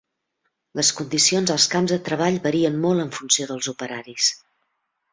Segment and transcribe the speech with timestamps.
[0.79, 4.35] Les condicions als camps de treball varien molt en funció dels operaris.